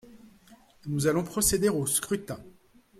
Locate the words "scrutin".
1.85-2.39